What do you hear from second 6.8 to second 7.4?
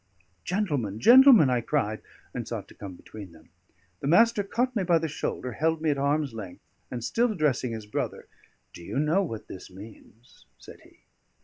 and still